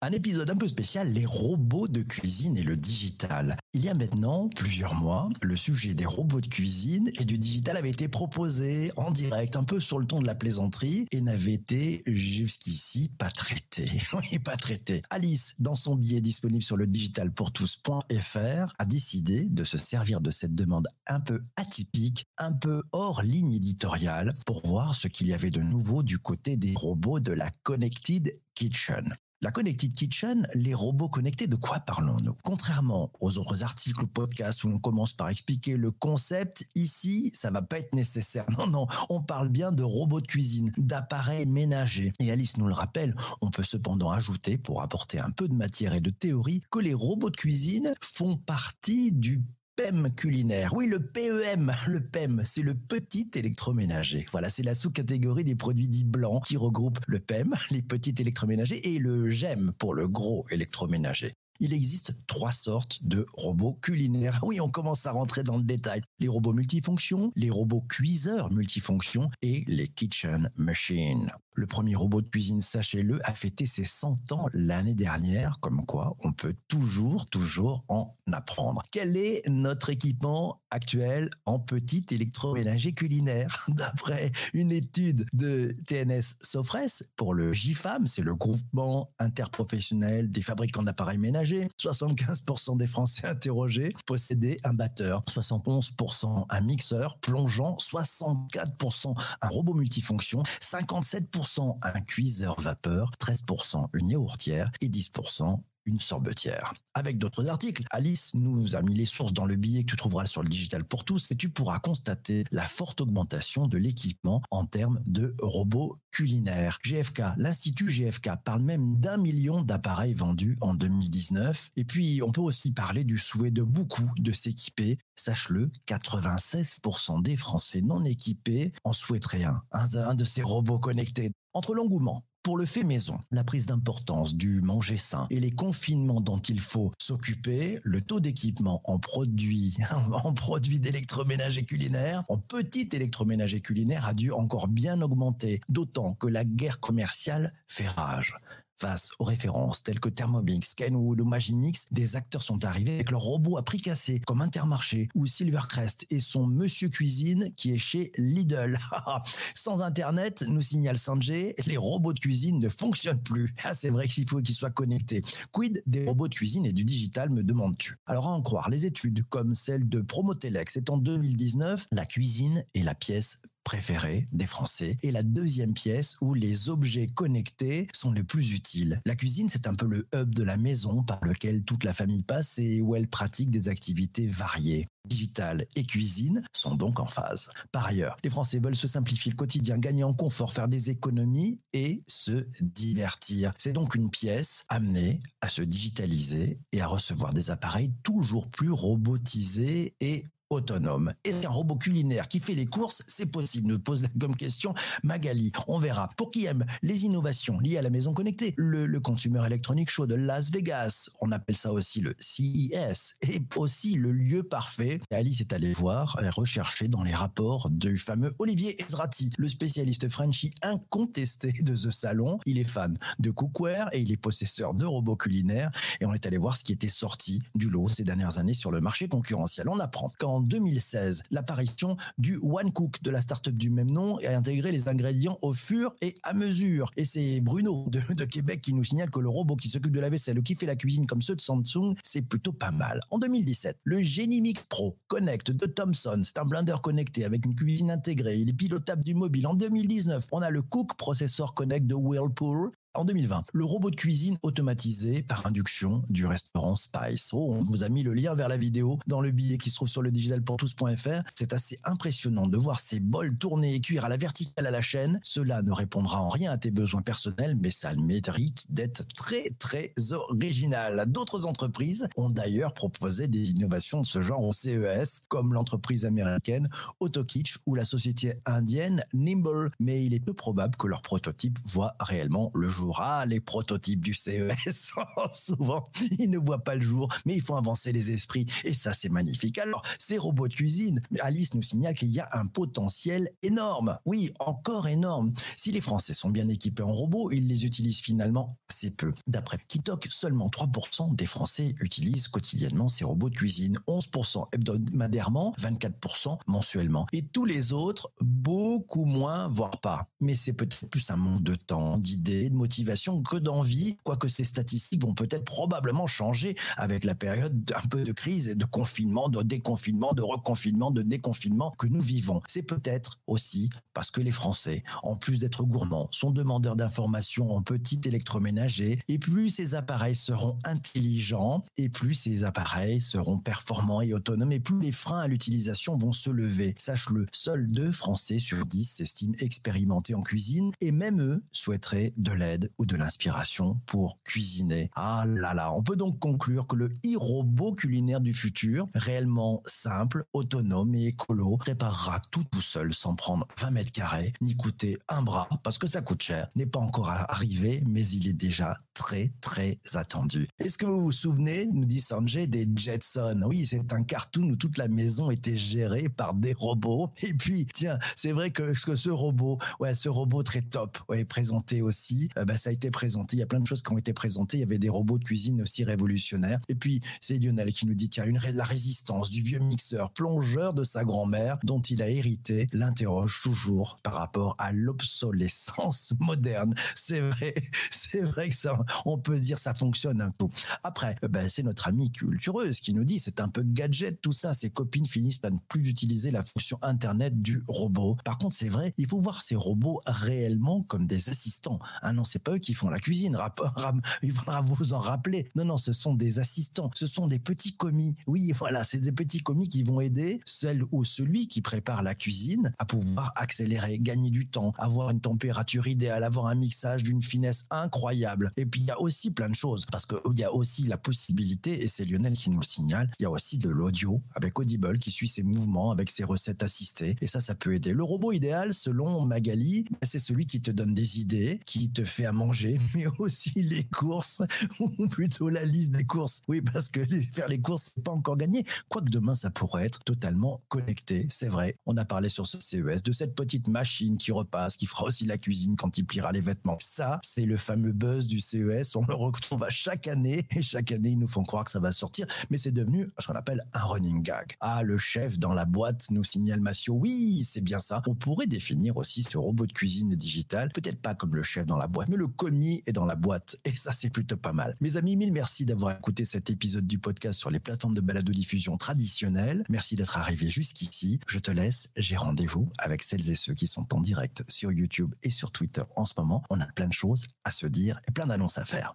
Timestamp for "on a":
250.30-250.50, 441.86-442.04, 476.50-476.66